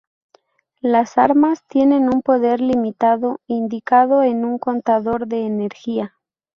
Las 0.81 1.19
armas 1.19 1.63
tienen 1.67 2.09
un 2.11 2.23
poder 2.23 2.59
limitado 2.59 3.39
indicado 3.45 4.23
en 4.23 4.45
un 4.45 4.57
contador 4.57 5.27
de 5.27 5.45
energía. 5.45 6.15